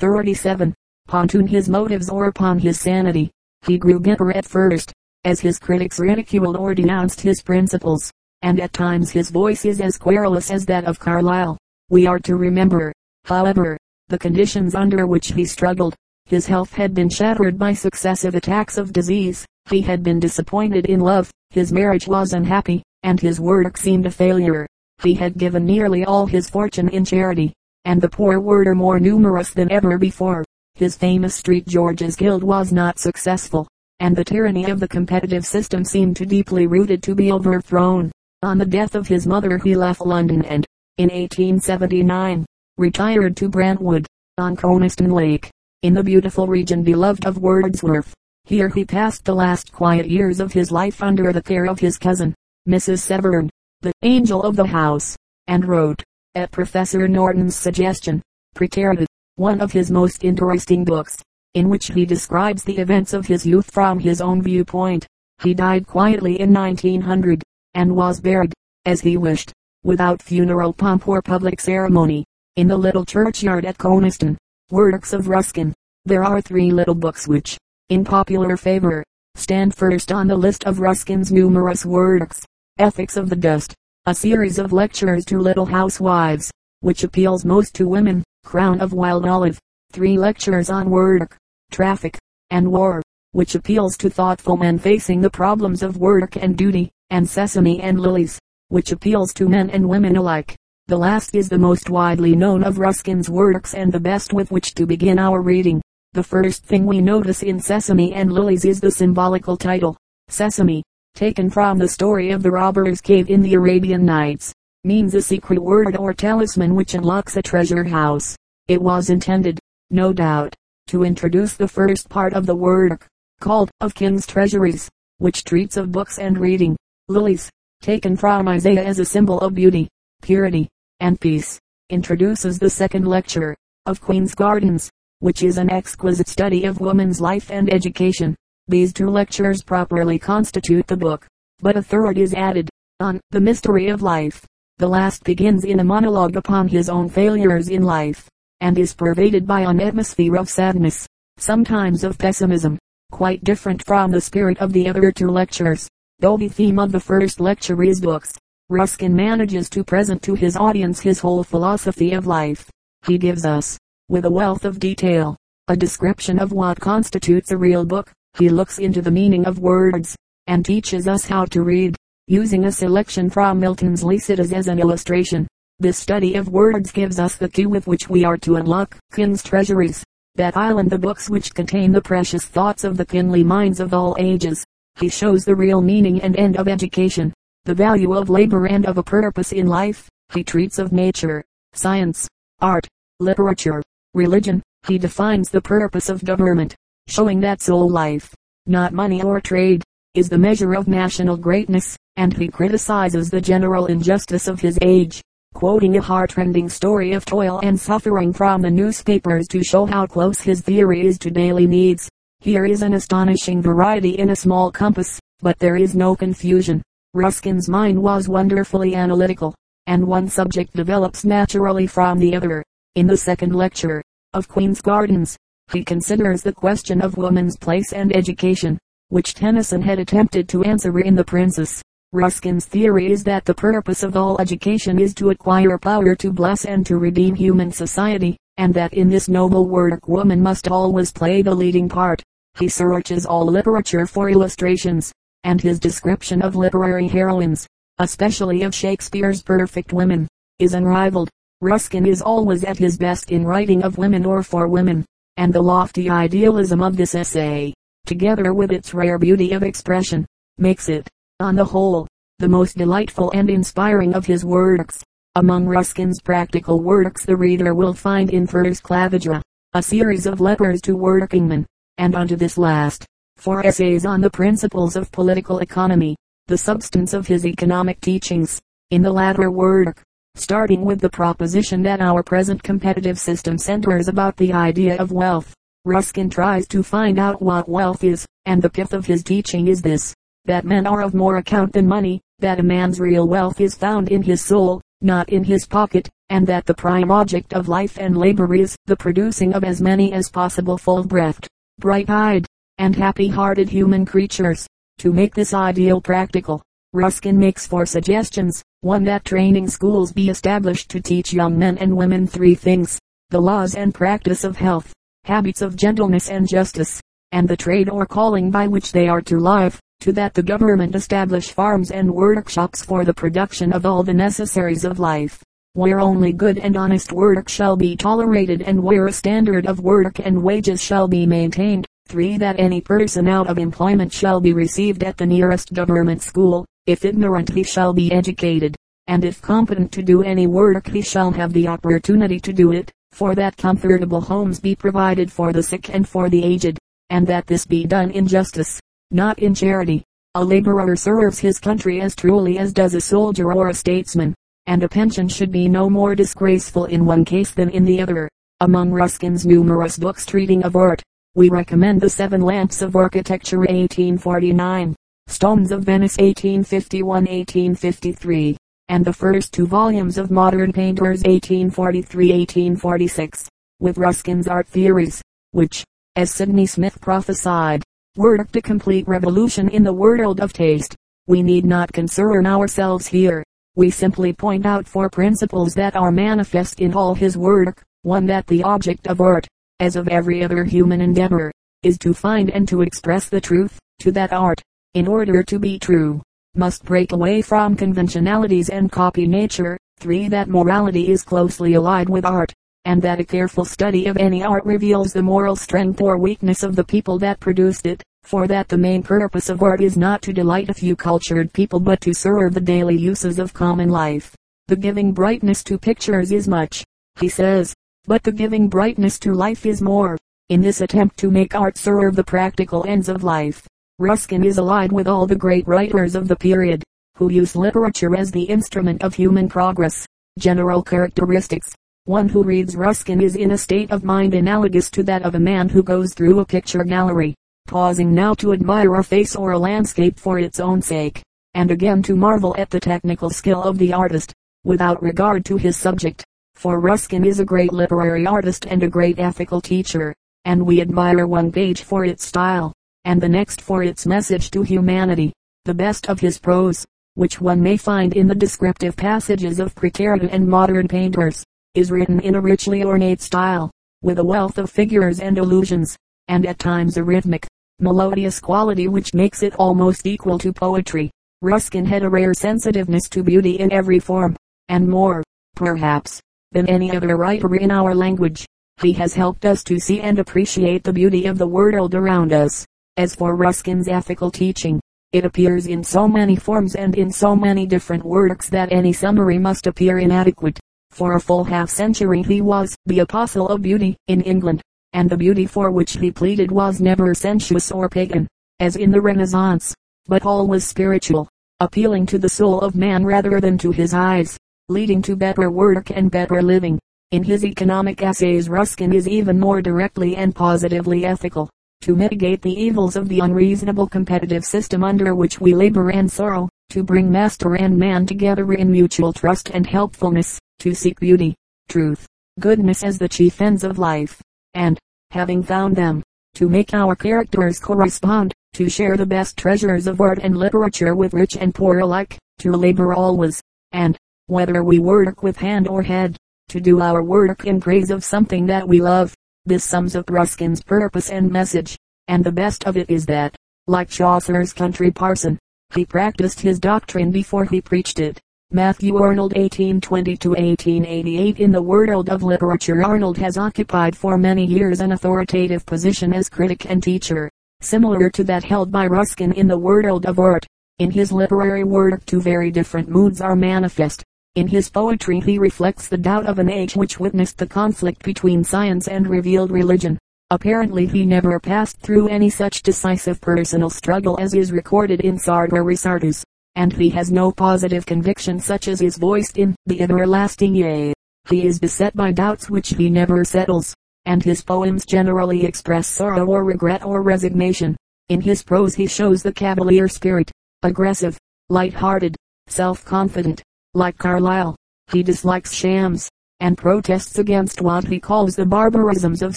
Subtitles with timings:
[0.00, 0.74] 37.
[1.08, 3.30] Pontoon his motives or upon his sanity.
[3.66, 8.10] He grew bitter at first, as his critics ridiculed or denounced his principles,
[8.40, 11.58] and at times his voice is as querulous as that of Carlyle.
[11.90, 12.94] We are to remember,
[13.26, 13.76] however,
[14.08, 15.94] the conditions under which he struggled.
[16.24, 19.44] His health had been shattered by successive attacks of disease.
[19.68, 21.30] He had been disappointed in love.
[21.50, 24.66] His marriage was unhappy, and his work seemed a failure.
[25.02, 27.52] He had given nearly all his fortune in charity,
[27.84, 30.44] and the poor were more numerous than ever before.
[30.74, 31.66] His famous St.
[31.66, 33.66] George's Guild was not successful,
[34.00, 38.10] and the tyranny of the competitive system seemed too deeply rooted to be overthrown.
[38.42, 40.64] On the death of his mother he left London and,
[40.96, 42.46] in 1879,
[42.78, 44.06] retired to Brantwood,
[44.38, 45.50] on Coniston Lake,
[45.82, 48.14] in the beautiful region beloved of Wordsworth.
[48.44, 51.98] Here he passed the last quiet years of his life under the care of his
[51.98, 52.34] cousin,
[52.68, 53.00] Mrs.
[53.00, 53.50] Severn,
[53.82, 55.16] the angel of the house,
[55.46, 56.02] and wrote,
[56.34, 58.22] at Professor Norton's suggestion,
[58.54, 59.06] Praeterita
[59.40, 61.16] one of his most interesting books,
[61.54, 65.06] in which he describes the events of his youth from his own viewpoint.
[65.42, 68.52] He died quietly in 1900, and was buried,
[68.84, 69.50] as he wished,
[69.82, 74.36] without funeral pomp or public ceremony, in the little churchyard at Coniston.
[74.70, 75.72] Works of Ruskin.
[76.04, 77.56] There are three little books which,
[77.88, 79.02] in popular favor,
[79.36, 82.44] stand first on the list of Ruskin's numerous works.
[82.78, 83.74] Ethics of the Dust,
[84.06, 88.24] a series of lectures to little housewives, which appeals most to women.
[88.44, 89.60] Crown of Wild Olive,
[89.92, 91.36] three lectures on work,
[91.70, 92.16] traffic,
[92.48, 97.28] and war, which appeals to thoughtful men facing the problems of work and duty, and
[97.28, 100.56] Sesame and Lilies, which appeals to men and women alike.
[100.86, 104.74] The last is the most widely known of Ruskin's works and the best with which
[104.76, 105.82] to begin our reading.
[106.14, 110.82] The first thing we notice in Sesame and Lilies is the symbolical title, Sesame,
[111.14, 114.52] taken from the story of the robber's cave in the Arabian Nights,
[114.84, 118.36] means a secret word or talisman which unlocks a treasure house.
[118.68, 119.58] It was intended,
[119.90, 120.54] no doubt,
[120.86, 123.06] to introduce the first part of the work,
[123.40, 126.76] called Of King's Treasuries, which treats of books and reading.
[127.08, 127.50] Lilies,
[127.82, 129.88] taken from Isaiah as a symbol of beauty,
[130.22, 130.68] purity,
[131.00, 131.58] and peace,
[131.90, 137.50] introduces the second lecture, of Queen's Gardens, which is an exquisite study of woman's life
[137.50, 138.36] and education.
[138.70, 141.26] These two lectures properly constitute the book,
[141.58, 142.70] but a third is added,
[143.00, 144.46] on the mystery of life.
[144.78, 148.28] The last begins in a monologue upon his own failures in life,
[148.60, 151.04] and is pervaded by an atmosphere of sadness,
[151.36, 152.78] sometimes of pessimism,
[153.10, 155.88] quite different from the spirit of the other two lectures.
[156.20, 158.32] Though the theme of the first lecture is books,
[158.68, 162.70] Ruskin manages to present to his audience his whole philosophy of life.
[163.04, 163.76] He gives us,
[164.08, 168.12] with a wealth of detail, a description of what constitutes a real book.
[168.38, 171.96] He looks into the meaning of words, and teaches us how to read,
[172.26, 175.46] using a selection from Milton's Lycidas as an illustration.
[175.78, 179.42] This study of words gives us the key with which we are to unlock King's
[179.42, 180.04] treasuries,
[180.36, 184.16] that island the books which contain the precious thoughts of the kingly minds of all
[184.18, 184.64] ages.
[184.98, 187.32] He shows the real meaning and end of education,
[187.64, 190.08] the value of labor and of a purpose in life.
[190.32, 192.28] He treats of nature, science,
[192.60, 192.86] art,
[193.18, 193.82] literature,
[194.14, 194.62] religion.
[194.86, 196.74] He defines the purpose of government,
[197.10, 198.32] showing that soul life,
[198.66, 199.82] not money or trade,
[200.14, 205.20] is the measure of national greatness, and he criticizes the general injustice of his age,
[205.52, 210.40] quoting a heartrending story of toil and suffering from the newspapers to show how close
[210.40, 212.08] his theory is to daily needs.
[212.38, 216.80] Here is an astonishing variety in a small compass, but there is no confusion.
[217.12, 219.52] Ruskin's mind was wonderfully analytical,
[219.88, 222.62] and one subject develops naturally from the other.
[222.94, 224.00] In the second lecture,
[224.32, 225.36] of Queen's Gardens,
[225.72, 230.98] he considers the question of woman's place and education, which Tennyson had attempted to answer
[231.00, 231.82] in The Princess.
[232.12, 236.64] Ruskin's theory is that the purpose of all education is to acquire power to bless
[236.64, 241.40] and to redeem human society, and that in this noble work woman must always play
[241.40, 242.20] the leading part.
[242.58, 245.12] He searches all literature for illustrations,
[245.44, 247.66] and his description of literary heroines,
[247.98, 250.26] especially of Shakespeare's perfect women,
[250.58, 251.30] is unrivaled.
[251.60, 255.04] Ruskin is always at his best in writing of women or for women,
[255.40, 257.72] and the lofty idealism of this essay,
[258.04, 260.26] together with its rare beauty of expression,
[260.58, 261.08] makes it,
[261.40, 262.06] on the whole,
[262.40, 265.02] the most delightful and inspiring of his works.
[265.36, 269.40] Among Ruskin's practical works the reader will find in Fors Clavigera,
[269.72, 271.64] a series of letters to workingmen,
[271.96, 273.06] and unto this last,
[273.38, 276.16] four essays on the principles of political economy,
[276.48, 278.60] the substance of his economic teachings.
[278.90, 280.02] In the latter work,
[280.34, 285.54] starting with the proposition that our present competitive system centers about the idea of wealth,
[285.84, 289.82] Ruskin tries to find out what wealth is, and the pith of his teaching is
[289.82, 293.74] this, that men are of more account than money, that a man's real wealth is
[293.74, 297.98] found in his soul, not in his pocket, and that the prime object of life
[297.98, 301.48] and labor is the producing of as many as possible full-breathed,
[301.78, 302.46] bright-eyed,
[302.78, 304.66] and happy-hearted human creatures.
[304.98, 306.62] To make this ideal practical,
[306.92, 308.64] Ruskin makes four suggestions.
[308.80, 312.98] One that training schools be established to teach young men and women three things.
[313.28, 314.92] The laws and practice of health,
[315.22, 317.00] habits of gentleness and justice,
[317.30, 319.78] and the trade or calling by which they are to live.
[320.00, 324.84] To that the government establish farms and workshops for the production of all the necessaries
[324.84, 325.40] of life,
[325.74, 330.18] where only good and honest work shall be tolerated and where a standard of work
[330.18, 331.86] and wages shall be maintained.
[332.10, 332.38] 3.
[332.38, 337.04] That any person out of employment shall be received at the nearest government school, if
[337.04, 338.74] ignorant he shall be educated,
[339.06, 342.90] and if competent to do any work he shall have the opportunity to do it,
[343.12, 346.78] for that comfortable homes be provided for the sick and for the aged,
[347.10, 348.80] and that this be done in justice,
[349.12, 350.02] not in charity.
[350.34, 354.34] A laborer serves his country as truly as does a soldier or a statesman,
[354.66, 358.28] and a pension should be no more disgraceful in one case than in the other.
[358.60, 361.02] Among Ruskin's numerous books treating of art,
[361.36, 364.96] we recommend The Seven Lamps of Architecture 1849,
[365.28, 368.56] Stones of Venice 1851-1853,
[368.88, 373.46] and the first two volumes of Modern Painters 1843-1846,
[373.78, 375.22] with Ruskin's art theories,
[375.52, 375.84] which,
[376.16, 377.84] as Sydney Smith prophesied,
[378.16, 380.96] worked a complete revolution in the world of taste.
[381.28, 383.44] We need not concern ourselves here.
[383.76, 387.84] We simply point out four principles that are manifest in all his work.
[388.02, 389.46] One that the object of art,
[389.80, 391.50] as of every other human endeavor,
[391.82, 394.62] is to find and to express the truth, to that art,
[394.94, 396.22] in order to be true,
[396.54, 399.78] must break away from conventionalities and copy nature.
[400.00, 400.28] 3.
[400.28, 402.52] That morality is closely allied with art,
[402.86, 406.74] and that a careful study of any art reveals the moral strength or weakness of
[406.74, 410.32] the people that produced it, for that the main purpose of art is not to
[410.32, 414.34] delight a few cultured people but to serve the daily uses of common life.
[414.68, 416.84] The giving brightness to pictures is much,
[417.20, 417.74] he says,
[418.06, 420.16] but the giving brightness to life is more.
[420.48, 423.66] In this attempt to make art serve the practical ends of life,
[423.98, 426.82] Ruskin is allied with all the great writers of the period,
[427.16, 430.06] who use literature as the instrument of human progress.
[430.38, 431.74] General characteristics.
[432.06, 435.40] One who reads Ruskin is in a state of mind analogous to that of a
[435.40, 437.34] man who goes through a picture gallery,
[437.66, 441.22] pausing now to admire a face or a landscape for its own sake,
[441.54, 444.32] and again to marvel at the technical skill of the artist,
[444.64, 446.24] without regard to his subject.
[446.60, 450.14] For Ruskin is a great literary artist and a great ethical teacher,
[450.44, 452.74] and we admire one page for its style,
[453.06, 455.32] and the next for its message to humanity.
[455.64, 456.84] The best of his prose,
[457.14, 461.42] which one may find in the descriptive passages of Praeterita and modern painters,
[461.74, 463.70] is written in a richly ornate style,
[464.02, 465.96] with a wealth of figures and allusions,
[466.28, 467.46] and at times a rhythmic,
[467.78, 471.10] melodious quality which makes it almost equal to poetry.
[471.40, 474.36] Ruskin had a rare sensitiveness to beauty in every form,
[474.68, 475.24] and more,
[475.56, 476.20] perhaps,
[476.52, 478.44] than any other writer in our language.
[478.82, 482.66] He has helped us to see and appreciate the beauty of the world around us.
[482.96, 484.80] As for Ruskin's ethical teaching,
[485.12, 489.38] it appears in so many forms and in so many different works that any summary
[489.38, 490.58] must appear inadequate.
[490.90, 494.60] For a full half century he was the apostle of beauty in England,
[494.92, 498.26] and the beauty for which he pleaded was never sensuous or pagan,
[498.58, 499.72] as in the Renaissance,
[500.06, 501.28] but always spiritual,
[501.60, 504.36] appealing to the soul of man rather than to his eyes,
[504.70, 506.78] leading to better work and better living.
[507.10, 511.50] In his economic essays Ruskin is even more directly and positively ethical
[511.80, 516.48] to mitigate the evils of the unreasonable competitive system under which we labor and sorrow,
[516.68, 521.34] to bring master and man together in mutual trust and helpfulness, to seek beauty,
[521.68, 522.06] truth,
[522.38, 524.20] goodness as the chief ends of life,
[524.52, 524.78] and,
[525.10, 526.02] having found them,
[526.34, 531.14] to make our characters correspond, to share the best treasures of art and literature with
[531.14, 533.40] rich and poor alike, to labor always,
[533.72, 533.96] and,
[534.30, 536.16] whether we work with hand or head,
[536.48, 540.62] to do our work in praise of something that we love, this sums up Ruskin's
[540.62, 541.76] purpose and message,
[542.08, 543.34] and the best of it is that,
[543.66, 545.38] like Chaucer's country parson,
[545.74, 548.20] he practiced his doctrine before he preached it.
[548.52, 554.90] Matthew Arnold 1820-1888 In the world of literature Arnold has occupied for many years an
[554.92, 560.04] authoritative position as critic and teacher, similar to that held by Ruskin in the world
[560.04, 560.44] of art.
[560.80, 564.02] In his literary work two very different moods are manifest.
[564.40, 568.42] In his poetry he reflects the doubt of an age which witnessed the conflict between
[568.42, 569.98] science and revealed religion.
[570.30, 575.62] Apparently he never passed through any such decisive personal struggle as is recorded in Sartor
[575.62, 580.94] Resartus, and he has no positive conviction such as is voiced in The Everlasting Yea.
[581.28, 583.74] He is beset by doubts which he never settles,
[584.06, 587.76] and his poems generally express sorrow or regret or resignation.
[588.08, 590.30] In his prose he shows the cavalier spirit,
[590.62, 591.18] aggressive,
[591.50, 592.16] light-hearted,
[592.46, 593.42] self-confident,
[593.74, 594.56] like Carlyle,
[594.90, 596.08] he dislikes shams,
[596.40, 599.36] and protests against what he calls the barbarisms of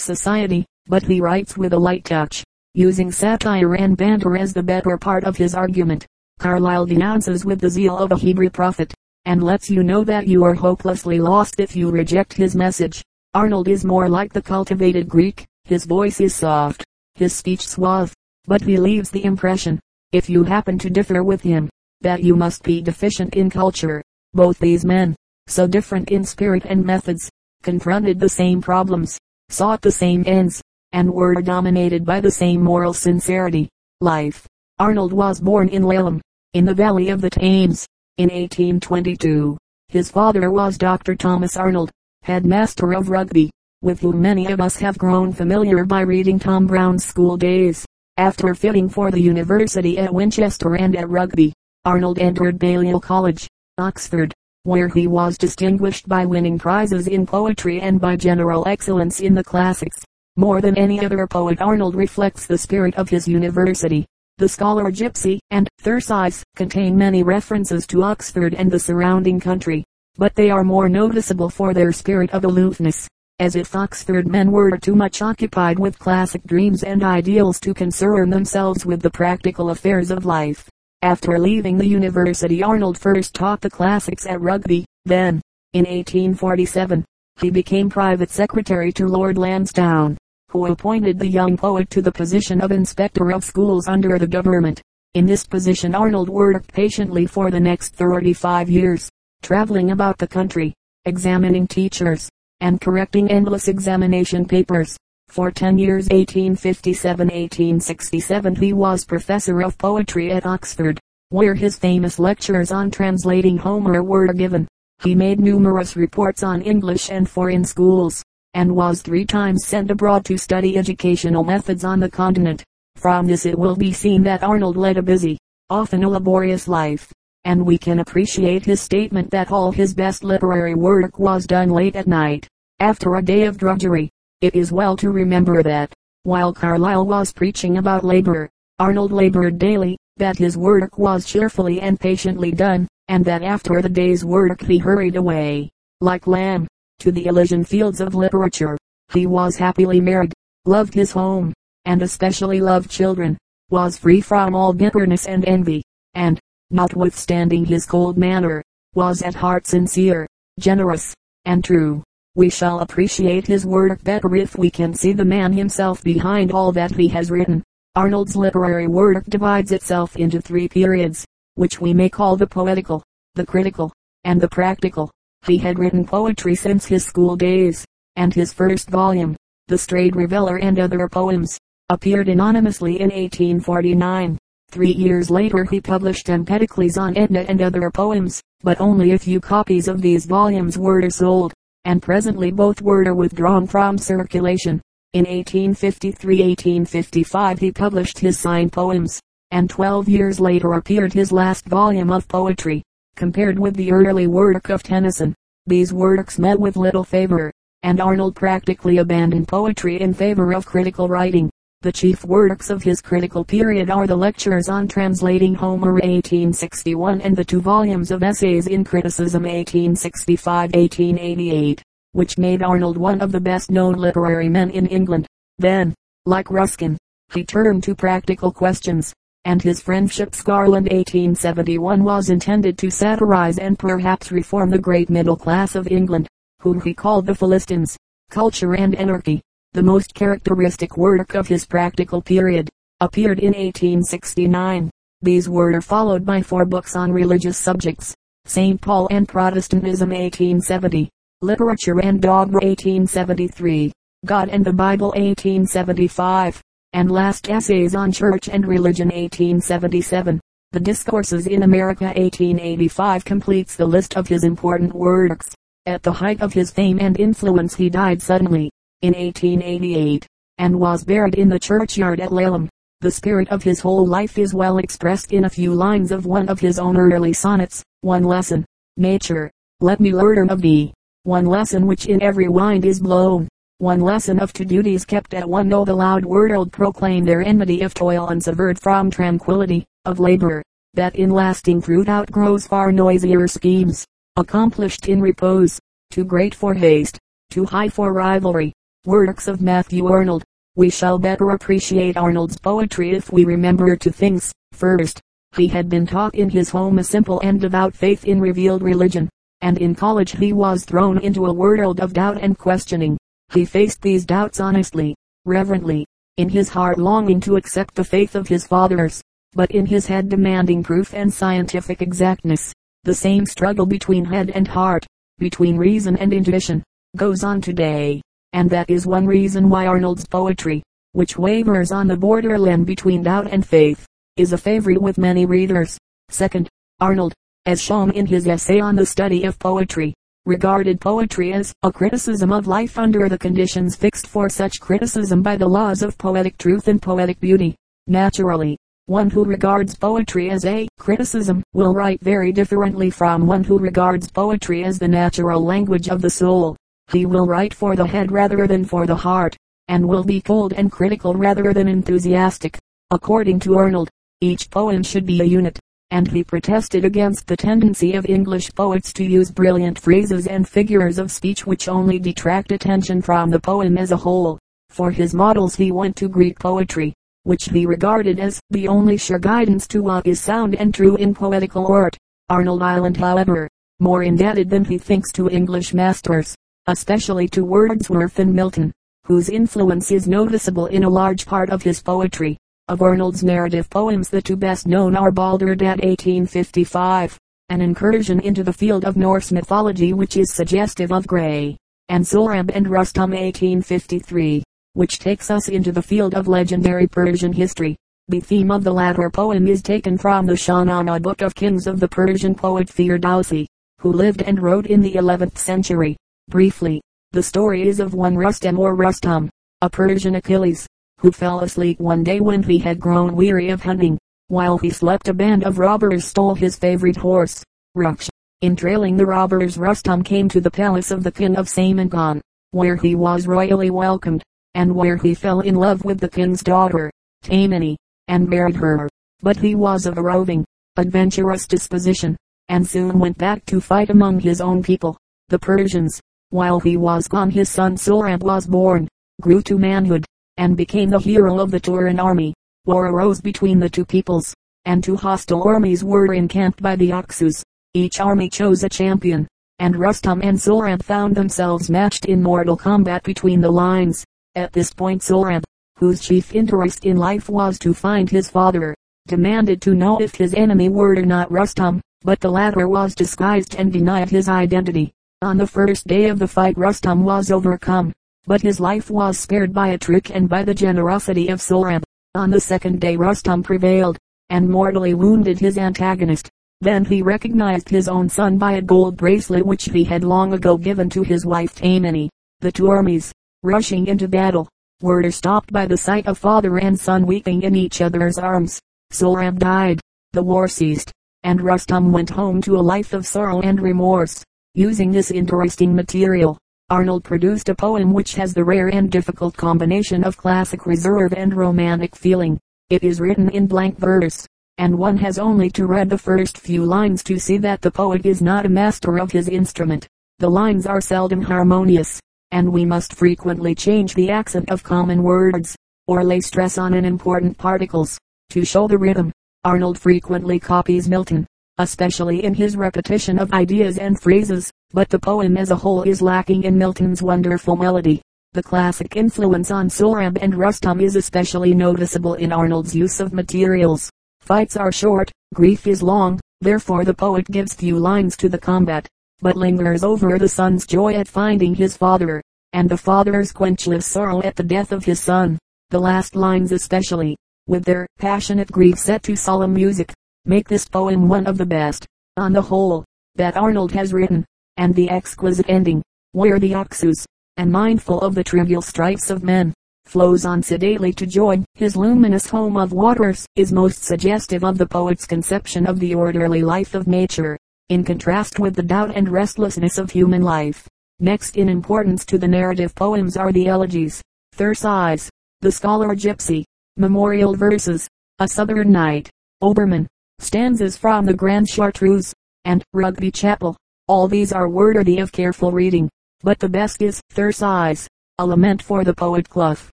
[0.00, 2.42] society, but he writes with a light touch,
[2.74, 6.06] using satire and banter as the better part of his argument.
[6.40, 8.92] Carlyle denounces with the zeal of a Hebrew prophet,
[9.24, 13.04] and lets you know that you are hopelessly lost if you reject his message.
[13.34, 18.12] Arnold is more like the cultivated Greek, his voice is soft, his speech suave,
[18.46, 19.78] but he leaves the impression,
[20.12, 21.68] if you happen to differ with him,
[22.00, 24.02] that you must be deficient in culture.
[24.34, 25.14] Both these men,
[25.46, 27.30] so different in spirit and methods,
[27.62, 29.16] confronted the same problems,
[29.48, 30.60] sought the same ends,
[30.92, 33.68] and were dominated by the same moral sincerity.
[34.00, 34.46] Life.
[34.78, 36.20] Arnold was born in Laleham,
[36.52, 37.86] in the valley of the Thames,
[38.18, 39.56] in 1822.
[39.88, 41.14] His father was Dr.
[41.14, 41.90] Thomas Arnold,
[42.22, 43.50] headmaster of Rugby,
[43.82, 47.84] with whom many of us have grown familiar by reading Tom Brown's School Days.
[48.16, 51.52] After fitting for the university at Winchester and at Rugby,
[51.84, 53.46] Arnold entered Balliol College,
[53.78, 59.34] Oxford, where he was distinguished by winning prizes in poetry and by general excellence in
[59.34, 60.00] the classics.
[60.36, 64.06] More than any other poet Arnold reflects the spirit of his university.
[64.38, 69.82] The Scholar Gipsy and Thyrsis contain many references to Oxford and the surrounding country,
[70.18, 73.08] but they are more noticeable for their spirit of aloofness,
[73.40, 78.30] as if Oxford men were too much occupied with classic dreams and ideals to concern
[78.30, 80.70] themselves with the practical affairs of life.
[81.04, 85.42] After leaving the university Arnold first taught the classics at Rugby, then,
[85.74, 87.04] in 1847,
[87.42, 90.16] he became private secretary to Lord Lansdowne,
[90.48, 94.80] who appointed the young poet to the position of inspector of schools under the government.
[95.12, 99.10] In this position Arnold worked patiently for the next 35 years,
[99.42, 100.72] traveling about the country,
[101.04, 102.30] examining teachers,
[102.60, 104.96] and correcting endless examination papers.
[105.34, 111.00] For 10 years 1857-1867 he was professor of poetry at Oxford,
[111.30, 114.68] where his famous lectures on translating Homer were given.
[115.02, 118.22] He made numerous reports on English and foreign schools,
[118.52, 122.62] and was three times sent abroad to study educational methods on the continent.
[122.94, 125.36] From this it will be seen that Arnold led a busy,
[125.68, 127.12] often a laborious life,
[127.42, 131.96] and we can appreciate his statement that all his best literary work was done late
[131.96, 132.46] at night,
[132.78, 134.12] after a day of drudgery.
[134.44, 135.90] It is well to remember that,
[136.24, 141.98] while Carlyle was preaching about labor, Arnold labored daily, that his work was cheerfully and
[141.98, 145.70] patiently done, and that after the day's work he hurried away,
[146.02, 146.66] like Lamb,
[146.98, 148.76] to the Elysian fields of literature.
[149.14, 150.34] He was happily married,
[150.66, 151.54] loved his home,
[151.86, 153.38] and especially loved children,
[153.70, 155.82] was free from all bitterness and envy,
[156.12, 156.38] and,
[156.70, 158.62] notwithstanding his cold manner,
[158.94, 160.26] was at heart sincere,
[160.60, 161.14] generous,
[161.46, 162.02] and true.
[162.36, 166.72] We shall appreciate his work better if we can see the man himself behind all
[166.72, 167.62] that he has written.
[167.94, 171.24] Arnold's literary work divides itself into three periods,
[171.54, 173.04] which we may call the poetical,
[173.36, 173.92] the critical,
[174.24, 175.12] and the practical.
[175.46, 177.84] He had written poetry since his school days,
[178.16, 179.36] and his first volume,
[179.68, 181.56] The Strayed Reveller and Other Poems,
[181.88, 184.38] appeared anonymously in 1849.
[184.72, 189.38] Three years later he published Empedocles on Etna and other poems, but only a few
[189.38, 194.80] copies of these volumes were sold and presently both were withdrawn from circulation.
[195.12, 202.10] In 1853-1855 he published his signed poems, and 12 years later appeared his last volume
[202.10, 202.82] of poetry.
[203.16, 205.34] Compared with the early work of Tennyson,
[205.66, 207.52] these works met with little favor,
[207.84, 211.48] and Arnold practically abandoned poetry in favor of critical writing.
[211.84, 217.36] The chief works of his critical period are the lectures on translating Homer 1861 and
[217.36, 223.70] the two volumes of essays in criticism 1865-1888, which made Arnold one of the best
[223.70, 225.26] known literary men in England.
[225.58, 225.92] Then,
[226.24, 226.96] like Ruskin,
[227.34, 229.12] he turned to practical questions,
[229.44, 235.36] and his friendship Garland 1871 was intended to satirize and perhaps reform the great middle
[235.36, 236.28] class of England,
[236.62, 237.94] whom he called the Philistines.
[238.30, 239.42] Culture and Anarchy
[239.74, 244.88] the most characteristic work of his practical period, appeared in 1869.
[245.20, 248.14] These were followed by four books on religious subjects.
[248.46, 248.80] St.
[248.80, 251.10] Paul and Protestantism 1870,
[251.42, 253.90] Literature and Dogma 1873,
[254.24, 256.62] God and the Bible 1875,
[256.92, 260.40] and last Essays on Church and Religion 1877.
[260.70, 265.48] The Discourses in America 1885 completes the list of his important works.
[265.86, 268.70] At the height of his fame and influence he died suddenly,
[269.04, 272.70] in 1888, and was buried in the churchyard at Laleham.
[273.02, 276.48] The spirit of his whole life is well expressed in a few lines of one
[276.48, 277.82] of his own early sonnets.
[278.00, 278.64] One lesson,
[278.96, 280.94] nature, let me learn of thee.
[281.24, 283.46] One lesson which in every wind is blown.
[283.76, 287.82] One lesson of two duties kept at one know the loud world proclaim their enmity
[287.82, 290.62] of toil unsevered from tranquility, of labor,
[290.94, 294.06] that in lasting fruit outgrows far noisier schemes,
[294.36, 295.78] accomplished in repose.
[296.10, 297.18] too great for haste,
[297.50, 298.72] too high for rivalry.
[299.06, 300.44] Works of Matthew Arnold.
[300.76, 304.50] We shall better appreciate Arnold's poetry if we remember two things.
[304.72, 305.20] First,
[305.54, 309.28] he had been taught in his home a simple and devout faith in revealed religion,
[309.60, 313.18] and in college he was thrown into a world of doubt and questioning.
[313.52, 316.06] He faced these doubts honestly, reverently,
[316.38, 319.20] in his heart longing to accept the faith of his fathers,
[319.52, 322.72] but in his head demanding proof and scientific exactness.
[323.02, 325.04] The same struggle between head and heart,
[325.36, 326.82] between reason and intuition,
[327.18, 328.22] goes on today,
[328.54, 330.80] and that is one reason why Arnold's poetry,
[331.12, 334.06] which wavers on the borderland between doubt and faith,
[334.36, 335.98] is a favorite with many readers.
[336.28, 336.68] Second,
[337.00, 337.34] Arnold,
[337.66, 340.14] as shown in his essay on the study of poetry,
[340.46, 345.56] regarded poetry as a criticism of life under the conditions fixed for such criticism by
[345.56, 347.74] the laws of poetic truth and poetic beauty.
[348.06, 353.78] Naturally, one who regards poetry as a criticism will write very differently from one who
[353.78, 356.76] regards poetry as the natural language of the soul.
[357.12, 359.56] He will write for the head rather than for the heart,
[359.88, 362.78] and will be cold and critical rather than enthusiastic.
[363.10, 365.78] According to Arnold, each poem should be a unit,
[366.10, 371.18] and he protested against the tendency of English poets to use brilliant phrases and figures
[371.18, 374.58] of speech which only detract attention from the poem as a whole.
[374.90, 379.38] For his models he went to Greek poetry, which he regarded as the only sure
[379.38, 382.16] guidance to what is sound and true in poetical art.
[382.48, 383.68] Arnold Island however,
[384.00, 386.54] more indebted than he thinks to English masters,
[386.86, 388.92] especially to Wordsworth and Milton,
[389.24, 392.58] whose influence is noticeable in a large part of his poetry.
[392.88, 397.38] Of Arnold's narrative poems the two best known are Balder Dead 1855,
[397.70, 401.78] an incursion into the field of Norse mythology which is suggestive of Gray,
[402.10, 404.62] and Sohrab and Rustum 1853,
[404.92, 407.96] which takes us into the field of legendary Persian history.
[408.28, 412.00] The theme of the latter poem is taken from the Shahnameh Book of Kings of
[412.00, 413.66] the Persian poet Firdausi,
[414.00, 416.16] who lived and wrote in the 11th century.
[416.48, 419.48] Briefly, the story is of one Rustem or Rustum,
[419.80, 420.86] a Persian Achilles,
[421.18, 424.18] who fell asleep one day when he had grown weary of hunting.
[424.48, 427.64] While he slept a band of robbers stole his favorite horse,
[427.96, 428.28] Ruksh.
[428.60, 432.40] In trailing the robbers Rustum came to the palace of the king of Samangan,
[432.70, 437.10] where he was royally welcomed, and where he fell in love with the king's daughter,
[437.42, 437.96] Taimini,
[438.28, 439.08] and married her.
[439.40, 440.64] But he was of a roving,
[440.98, 442.36] adventurous disposition,
[442.68, 445.16] and soon went back to fight among his own people,
[445.48, 446.20] the Persians.
[446.54, 449.08] While he was gone his son Sohrab was born,
[449.40, 450.24] grew to manhood,
[450.56, 452.54] and became the hero of the Turan army.
[452.86, 457.64] War arose between the two peoples, and two hostile armies were encamped by the Oxus.
[457.92, 459.48] Each army chose a champion,
[459.80, 464.24] and Rustum and Sohrab found themselves matched in mortal combat between the lines.
[464.54, 465.64] At this point Sohrab,
[465.98, 468.94] whose chief interest in life was to find his father,
[469.26, 473.92] demanded to know if his enemy were not Rustum, but the latter was disguised and
[473.92, 475.12] denied his identity.
[475.42, 478.12] On the first day of the fight Rustum was overcome,
[478.46, 482.02] but his life was spared by a trick and by the generosity of Sohrab.
[482.34, 484.18] On the second day Rustum prevailed,
[484.50, 486.50] and mortally wounded his antagonist.
[486.80, 490.76] Then he recognized his own son by a gold bracelet which he had long ago
[490.76, 492.28] given to his wife Taimini.
[492.60, 494.68] The two armies, rushing into battle,
[495.00, 498.80] were stopped by the sight of father and son weeping in each other's arms.
[499.10, 500.00] Sohrab died,
[500.32, 504.42] the war ceased, and Rustum went home to a life of sorrow and remorse.
[504.76, 506.58] Using this interesting material,
[506.90, 511.54] Arnold produced a poem which has the rare and difficult combination of classic reserve and
[511.54, 512.58] romantic feeling.
[512.90, 516.84] It is written in blank verse, and one has only to read the first few
[516.84, 520.08] lines to see that the poet is not a master of his instrument.
[520.40, 522.18] The lines are seldom harmonious,
[522.50, 525.76] and we must frequently change the accent of common words,
[526.08, 528.18] or lay stress on unimportant particles,
[528.50, 529.30] to show the rhythm.
[529.62, 531.46] Arnold frequently copies Milton,
[531.78, 536.22] especially in his repetition of ideas and phrases but the poem as a whole is
[536.22, 538.22] lacking in Milton's wonderful melody.
[538.52, 544.08] The classic influence on Sohrab and Rustum is especially noticeable in Arnold's use of materials.
[544.40, 549.08] Fights are short, grief is long, therefore the poet gives few lines to the combat,
[549.40, 552.40] but lingers over the son's joy at finding his father,
[552.72, 555.58] and the father's quenchless sorrow at the death of his son.
[555.90, 560.12] The last lines especially, with their passionate grief set to solemn music,
[560.46, 563.04] make this poem one of the best, on the whole,
[563.34, 564.44] that Arnold has written
[564.76, 566.02] and the exquisite ending,
[566.32, 567.24] where the Oxus,
[567.56, 569.72] and mindful of the trivial strifes of men,
[570.04, 574.86] flows on sedately to join his luminous home of waters, is most suggestive of the
[574.86, 577.56] poet's conception of the orderly life of nature,
[577.88, 580.86] in contrast with the doubt and restlessness of human life.
[581.20, 584.20] Next in importance to the narrative poems are the elegies,
[584.56, 585.28] Thyrsis,
[585.60, 586.64] the scholar gypsy,
[586.96, 588.08] memorial verses,
[588.40, 589.30] a southern night,
[589.62, 590.06] Obermann,
[590.38, 592.32] stanzas from the Grand Chartreuse,
[592.64, 593.76] and Rugby Chapel.
[594.08, 596.08] All these are worthy of careful reading.
[596.42, 598.06] But the best is Thyrsis,
[598.38, 599.88] a lament for the poet Clough,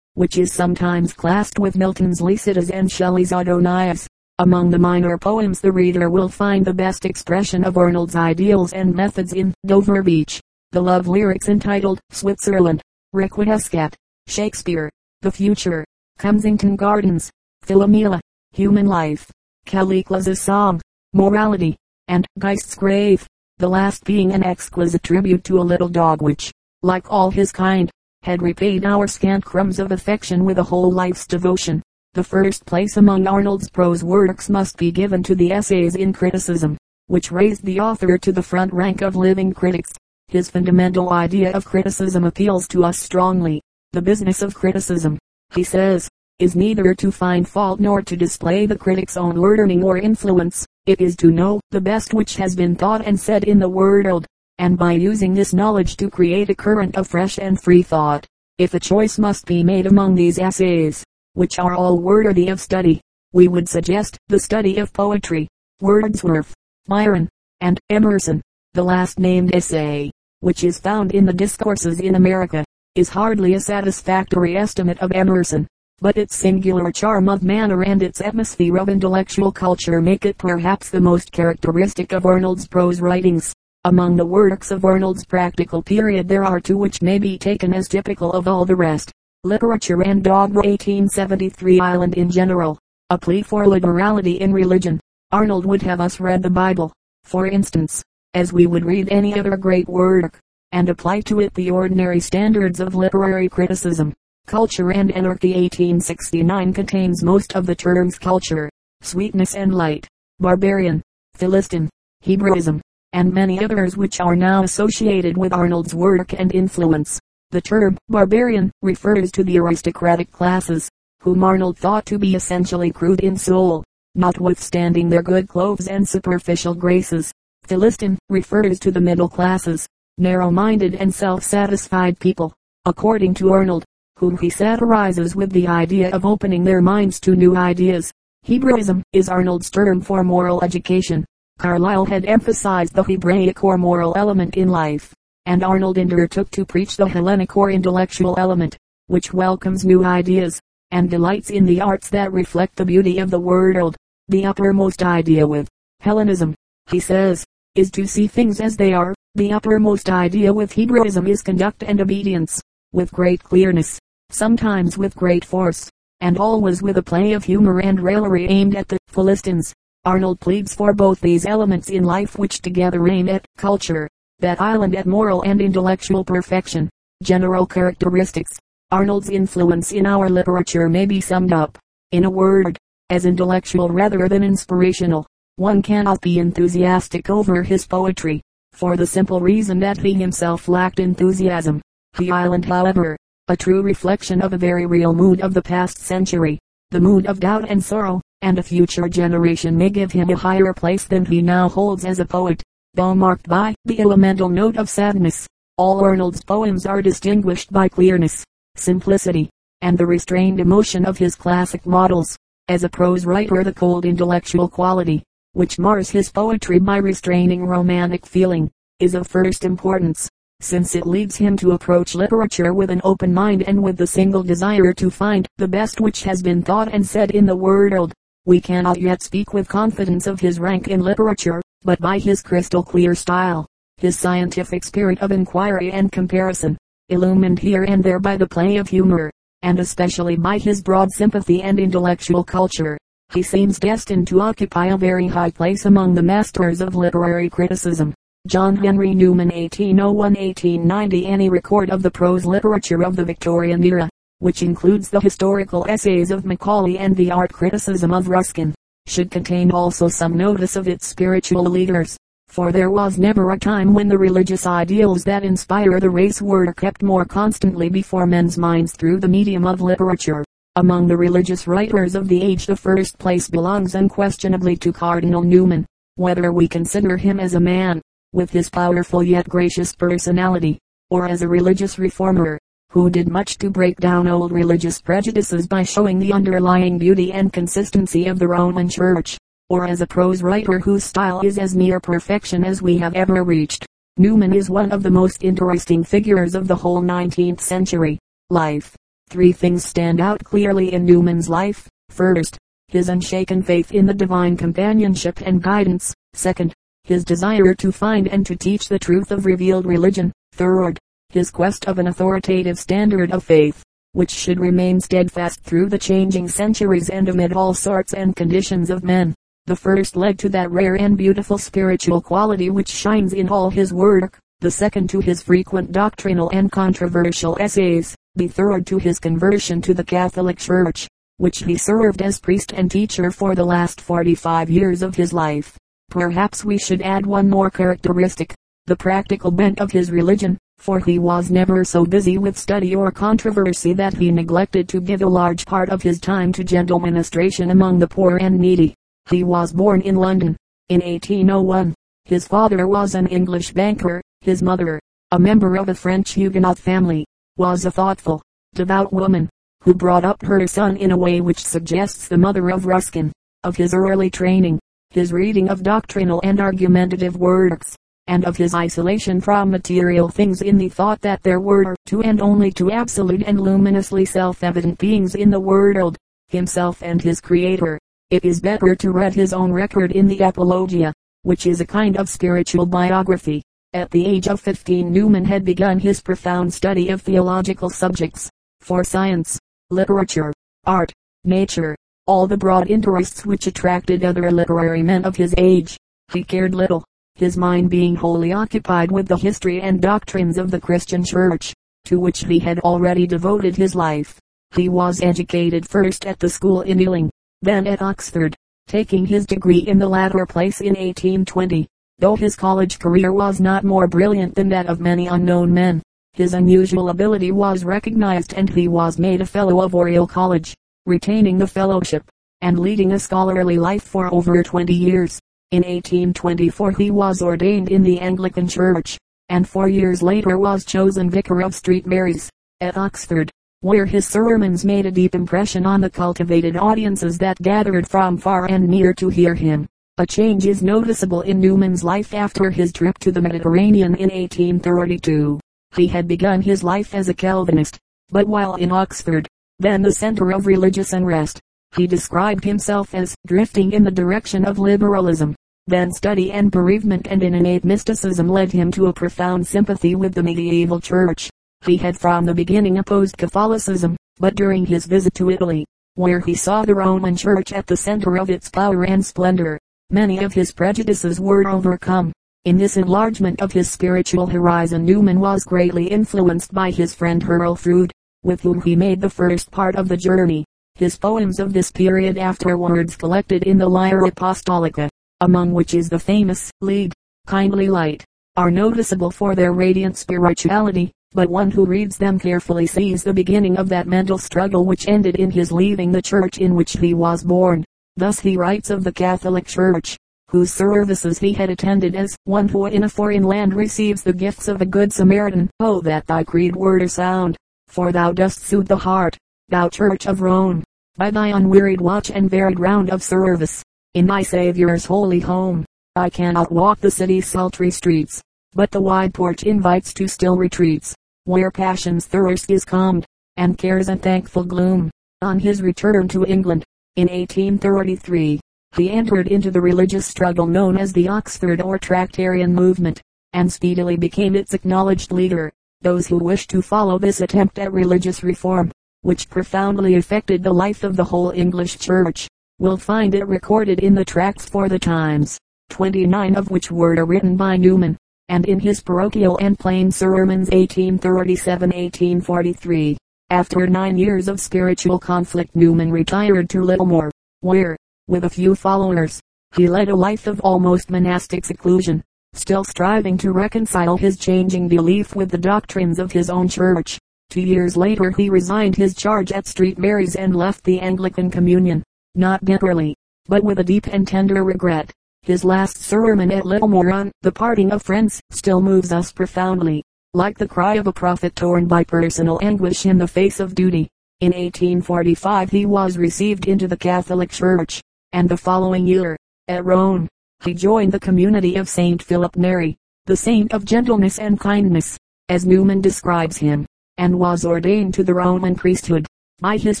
[0.14, 4.06] which is sometimes classed with Milton's Lycidas and Shelley's Adonais.
[4.38, 8.94] Among the minor poems the reader will find the best expression of Arnold's ideals and
[8.94, 12.80] methods in Dover Beach, the love lyrics entitled Switzerland,
[13.14, 13.94] Requiescat,
[14.28, 14.90] Shakespeare,
[15.22, 15.84] The Future,
[16.18, 17.30] Kensington Gardens,
[17.66, 18.20] Philomela,
[18.52, 19.28] Human Life,
[19.68, 20.80] Callicles' Song,
[21.12, 21.76] Morality,
[22.08, 23.26] and Geist's Grave,
[23.58, 26.50] the last being an exquisite tribute to a little dog which,
[26.82, 27.90] like all his kind,
[28.22, 31.82] had repaid our scant crumbs of affection with a whole life's devotion.
[32.14, 36.78] The first place among Arnold's prose works must be given to the essays in criticism,
[37.08, 39.92] which raised the author to the front rank of living critics.
[40.28, 43.60] His fundamental idea of criticism appeals to us strongly.
[43.92, 45.18] The business of criticism,
[45.54, 49.98] he says, is neither to find fault nor to display the critic's own learning or
[49.98, 50.64] influence.
[50.86, 54.24] It is to know the best which has been thought and said in the world,
[54.58, 58.24] and by using this knowledge to create a current of fresh and free thought.
[58.58, 63.00] If a choice must be made among these essays, which are all worthy of study,
[63.32, 65.48] we would suggest the study of poetry,
[65.80, 66.54] Wordsworth,
[66.86, 67.28] Byron,
[67.60, 68.40] and Emerson.
[68.74, 73.60] The last named essay, which is found in the Discourses in America, is hardly a
[73.60, 75.66] satisfactory estimate of Emerson,
[76.00, 80.90] but its singular charm of manner and its atmosphere of intellectual culture make it perhaps
[80.90, 83.52] the most characteristic of Arnold's prose writings.
[83.84, 87.88] Among the works of Arnold's practical period there are two which may be taken as
[87.88, 89.10] typical of all the rest.
[89.44, 92.78] Literature and Dogma 1873 Island in general.
[93.10, 95.00] A plea for liberality in religion.
[95.32, 96.92] Arnold would have us read the Bible,
[97.24, 100.38] for instance, as we would read any other great work,
[100.72, 104.14] and apply to it the ordinary standards of literary criticism.
[104.48, 108.70] Culture and Anarchy 1869 contains most of the terms culture,
[109.02, 110.08] sweetness and light,
[110.40, 111.02] barbarian,
[111.34, 111.90] Philistine,
[112.22, 112.80] Hebraism,
[113.12, 117.20] and many others which are now associated with Arnold's work and influence.
[117.50, 120.88] The term barbarian refers to the aristocratic classes,
[121.20, 123.84] whom Arnold thought to be essentially crude in soul,
[124.14, 127.30] notwithstanding their good clothes and superficial graces.
[127.64, 132.54] Philistine refers to the middle classes, narrow-minded and self-satisfied people,
[132.86, 133.84] according to Arnold,
[134.18, 138.12] whom he satirizes with the idea of opening their minds to new ideas.
[138.42, 141.24] Hebraism is Arnold's term for moral education.
[141.60, 145.14] Carlyle had emphasized the Hebraic or moral element in life,
[145.46, 148.76] and Arnold undertook to preach the Hellenic or intellectual element,
[149.06, 153.38] which welcomes new ideas, and delights in the arts that reflect the beauty of the
[153.38, 153.94] world.
[154.26, 155.68] The uppermost idea with
[156.00, 156.56] Hellenism,
[156.90, 157.44] he says,
[157.76, 159.14] is to see things as they are.
[159.36, 162.60] The uppermost idea with Hebraism is conduct and obedience,
[162.92, 168.00] with great clearness, sometimes with great force, and always with a play of humor and
[168.00, 169.72] raillery aimed at the Philistines.
[170.04, 174.94] Arnold pleads for both these elements in life which together aim at culture, that island
[174.94, 176.88] at moral and intellectual perfection.
[177.22, 178.58] General characteristics.
[178.90, 181.76] Arnold's influence in our literature may be summed up,
[182.12, 182.78] in a word,
[183.10, 185.26] as intellectual rather than inspirational.
[185.56, 188.40] One cannot be enthusiastic over his poetry,
[188.72, 191.82] for the simple reason that he himself lacked enthusiasm.
[192.16, 193.16] The island however,
[193.50, 196.58] a true reflection of a very real mood of the past century,
[196.90, 200.74] the mood of doubt and sorrow, and a future generation may give him a higher
[200.74, 204.90] place than he now holds as a poet, though marked by the elemental note of
[204.90, 205.46] sadness.
[205.78, 208.44] All Arnold's poems are distinguished by clearness,
[208.76, 209.48] simplicity,
[209.80, 212.36] and the restrained emotion of his classic models.
[212.68, 218.26] As a prose writer the cold intellectual quality, which mars his poetry by restraining romantic
[218.26, 220.28] feeling, is of first importance,
[220.60, 224.42] since it leads him to approach literature with an open mind and with the single
[224.42, 228.12] desire to find the best which has been thought and said in the world.
[228.44, 232.82] We cannot yet speak with confidence of his rank in literature, but by his crystal
[232.82, 233.66] clear style,
[233.98, 236.76] his scientific spirit of inquiry and comparison,
[237.08, 239.30] illumined here and there by the play of humor,
[239.62, 242.98] and especially by his broad sympathy and intellectual culture,
[243.32, 248.14] he seems destined to occupy a very high place among the masters of literary criticism.
[248.46, 254.62] John Henry Newman 1801-1890 Any record of the prose literature of the Victorian era, which
[254.62, 258.74] includes the historical essays of Macaulay and the art criticism of Ruskin,
[259.06, 262.16] should contain also some notice of its spiritual leaders.
[262.46, 266.72] For there was never a time when the religious ideals that inspire the race were
[266.72, 270.42] kept more constantly before men's minds through the medium of literature.
[270.76, 275.84] Among the religious writers of the age the first place belongs unquestionably to Cardinal Newman.
[276.14, 278.00] Whether we consider him as a man,
[278.32, 280.78] with his powerful yet gracious personality,
[281.10, 282.58] or as a religious reformer,
[282.90, 287.52] who did much to break down old religious prejudices by showing the underlying beauty and
[287.52, 289.38] consistency of the Roman Church,
[289.68, 293.44] or as a prose writer whose style is as near perfection as we have ever
[293.44, 293.86] reached.
[294.16, 298.18] Newman is one of the most interesting figures of the whole 19th century.
[298.50, 298.96] Life.
[299.30, 301.86] Three things stand out clearly in Newman's life.
[302.08, 302.56] First,
[302.88, 306.14] his unshaken faith in the divine companionship and guidance.
[306.32, 306.72] Second,
[307.08, 310.30] his desire to find and to teach the truth of revealed religion.
[310.52, 310.98] Third,
[311.30, 316.48] his quest of an authoritative standard of faith, which should remain steadfast through the changing
[316.48, 319.34] centuries and amid all sorts and conditions of men.
[319.64, 323.90] The first led to that rare and beautiful spiritual quality which shines in all his
[323.90, 329.80] work, the second to his frequent doctrinal and controversial essays, the third to his conversion
[329.80, 334.68] to the Catholic Church, which he served as priest and teacher for the last 45
[334.68, 335.78] years of his life.
[336.10, 338.54] Perhaps we should add one more characteristic,
[338.86, 343.10] the practical bent of his religion, for he was never so busy with study or
[343.10, 347.72] controversy that he neglected to give a large part of his time to gentle ministration
[347.72, 348.94] among the poor and needy.
[349.28, 350.56] He was born in London,
[350.88, 351.94] in 1801.
[352.24, 354.98] His father was an English banker, his mother,
[355.32, 357.26] a member of a French Huguenot family,
[357.58, 358.40] was a thoughtful,
[358.74, 359.50] devout woman,
[359.82, 363.30] who brought up her son in a way which suggests the mother of Ruskin.
[363.64, 364.77] Of his early training,
[365.10, 370.76] his reading of doctrinal and argumentative works, and of his isolation from material things in
[370.76, 375.48] the thought that there were two and only two absolute and luminously self-evident beings in
[375.48, 376.16] the world,
[376.48, 377.98] himself and his creator.
[378.30, 382.18] It is better to read his own record in the Apologia, which is a kind
[382.18, 383.62] of spiritual biography.
[383.94, 388.50] At the age of 15 Newman had begun his profound study of theological subjects.
[388.82, 390.52] For science, literature,
[390.84, 391.10] art,
[391.44, 391.96] nature,
[392.28, 395.96] all the broad interests which attracted other literary men of his age,
[396.30, 397.02] he cared little,
[397.36, 401.72] his mind being wholly occupied with the history and doctrines of the Christian Church,
[402.04, 404.38] to which he had already devoted his life.
[404.74, 407.30] He was educated first at the school in Ealing,
[407.62, 408.54] then at Oxford,
[408.86, 411.88] taking his degree in the latter place in 1820.
[412.18, 416.02] Though his college career was not more brilliant than that of many unknown men,
[416.34, 420.74] his unusual ability was recognized and he was made a fellow of Oriel College,
[421.08, 422.22] retaining the fellowship,
[422.60, 425.40] and leading a scholarly life for over 20 years.
[425.72, 429.18] In 1824 he was ordained in the Anglican Church,
[429.48, 432.06] and four years later was chosen vicar of St.
[432.06, 432.48] Mary's,
[432.80, 438.08] at Oxford where his sermons made a deep impression on the cultivated audiences that gathered
[438.08, 439.86] from far and near to hear him.
[440.16, 445.60] A change is noticeable in Newman's life after his trip to the Mediterranean in 1832.
[445.94, 449.46] He had begun his life as a Calvinist, but while in Oxford,
[449.78, 451.60] then the center of religious unrest,
[451.96, 455.54] he described himself as drifting in the direction of liberalism.
[455.86, 460.34] Then study and bereavement and an innate mysticism led him to a profound sympathy with
[460.34, 461.48] the medieval church.
[461.86, 466.54] He had from the beginning opposed Catholicism, but during his visit to Italy, where he
[466.54, 469.78] saw the Roman Church at the center of its power and splendor,
[470.10, 472.32] many of his prejudices were overcome.
[472.64, 477.76] In this enlargement of his spiritual horizon Newman was greatly influenced by his friend Hurrell
[477.76, 478.10] Froude,
[478.48, 480.64] with whom he made the first part of the journey.
[480.94, 485.10] His poems of this period afterwards collected in the Lyra Apostolica,
[485.42, 487.12] among which is the famous Lead,
[487.46, 488.24] Kindly Light,
[488.56, 493.76] are noticeable for their radiant spirituality, but one who reads them carefully sees the beginning
[493.76, 497.44] of that mental struggle which ended in his leaving the church in which he was
[497.44, 497.84] born.
[498.16, 500.16] Thus he writes of the Catholic Church,
[500.48, 504.68] whose services he had attended as one who in a foreign land receives the gifts
[504.68, 505.68] of a good Samaritan.
[505.80, 507.58] Oh that thy creed were sound,
[507.88, 509.36] for thou dost soothe the heart,
[509.68, 510.84] thou Church of Rome,
[511.16, 513.82] by thy unwearied watch and varied round of service,
[514.14, 515.84] in thy Saviour's holy home.
[516.14, 518.42] I cannot walk the city's sultry streets,
[518.74, 524.08] but the wide porch invites to still retreats, where passion's thirst is calmed, and cares
[524.08, 525.10] and thankful gloom.
[525.42, 526.84] On his return to England,
[527.16, 528.60] in 1833,
[528.96, 533.20] he entered into the religious struggle known as the Oxford or Tractarian movement,
[533.52, 535.72] and speedily became its acknowledged leader.
[536.00, 538.90] Those who wish to follow this attempt at religious reform,
[539.22, 544.14] which profoundly affected the life of the whole English church, will find it recorded in
[544.14, 545.58] the tracts for the times,
[545.90, 548.16] 29 of which were written by Newman
[548.48, 553.16] and in his parochial and plain sermons 1837-1843.
[553.50, 557.30] After nine years of spiritual conflict Newman retired to Littlemore,
[557.60, 559.40] where, with a few followers,
[559.76, 562.22] he led a life of almost monastic seclusion,
[562.54, 567.18] still striving to reconcile his changing belief with the doctrines of his own church.
[567.50, 569.98] Two years later he resigned his charge at St.
[569.98, 572.02] Mary's and left the Anglican Communion,
[572.34, 573.14] not bitterly,
[573.46, 575.10] but with a deep and tender regret.
[575.42, 580.02] His last sermon at Littlemore on the parting of friends still moves us profoundly,
[580.34, 584.08] like the cry of a prophet torn by personal anguish in the face of duty.
[584.40, 590.28] In 1845 he was received into the Catholic Church, and the following year, at Rome,
[590.64, 592.22] he joined the community of St.
[592.22, 592.98] Philip Neri.
[593.28, 595.18] the saint of gentleness and kindness,
[595.50, 596.86] as Newman describes him,
[597.18, 599.26] and was ordained to the Roman priesthood.
[599.60, 600.00] By his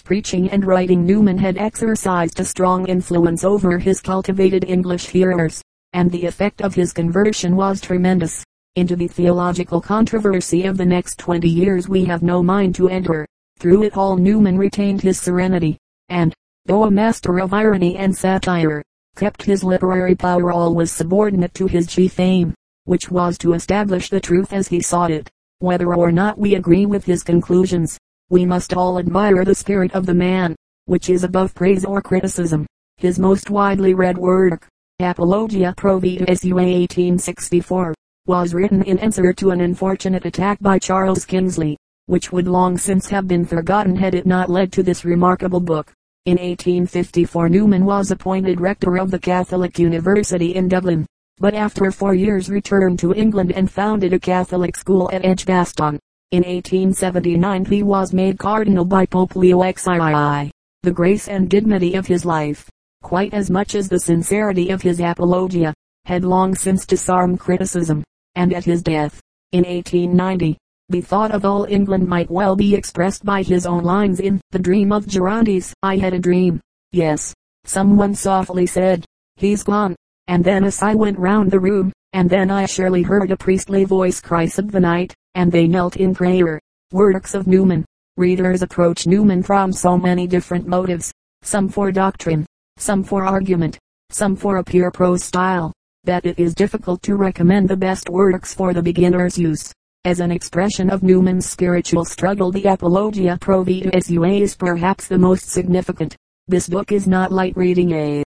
[0.00, 6.10] preaching and writing Newman had exercised a strong influence over his cultivated English hearers, and
[6.10, 8.42] the effect of his conversion was tremendous.
[8.76, 13.26] Into the theological controversy of the next twenty years we have no mind to enter.
[13.58, 15.76] Through it all Newman retained his serenity,
[16.08, 16.32] and,
[16.64, 18.82] though a master of irony and satire,
[19.18, 22.54] kept his literary power always subordinate to his chief aim,
[22.84, 25.28] which was to establish the truth as he saw it.
[25.58, 27.98] Whether or not we agree with his conclusions,
[28.30, 30.54] we must all admire the spirit of the man,
[30.84, 32.64] which is above praise or criticism.
[32.96, 34.68] His most widely read work,
[35.00, 37.94] Apologia Pro Vita Sua 1864,
[38.26, 41.76] was written in answer to an unfortunate attack by Charles Kingsley,
[42.06, 45.92] which would long since have been forgotten had it not led to this remarkable book.
[46.28, 51.06] In 1854 Newman was appointed rector of the Catholic University in Dublin,
[51.38, 55.98] but after four years returned to England and founded a Catholic school at Edgbaston.
[56.32, 60.50] In 1879 he was made cardinal by Pope Leo XIII.
[60.82, 62.68] The grace and dignity of his life,
[63.02, 65.72] quite as much as the sincerity of his apologia,
[66.04, 69.18] had long since disarmed criticism and at his death,
[69.52, 70.58] in 1890,
[70.90, 74.58] the thought of all England might well be expressed by his own lines in The
[74.58, 75.74] Dream of Gerontius.
[75.82, 76.60] I had a dream.
[76.92, 79.04] Yes, someone softly said,
[79.36, 79.94] he's gone.
[80.28, 83.84] And then as I went round the room, and then I surely heard a priestly
[83.84, 86.58] voice cry of the night, and they knelt in prayer.
[86.90, 87.84] Works of Newman.
[88.16, 92.46] Readers approach Newman from so many different motives, some for doctrine,
[92.78, 93.78] some for argument,
[94.10, 95.72] some for a pure prose style,
[96.04, 99.70] that it is difficult to recommend the best works for the beginner's use.
[100.08, 105.18] As an expression of Newman's spiritual struggle the Apologia Pro Vita Sua is perhaps the
[105.18, 106.16] most significant.
[106.46, 108.22] This book is not light reading a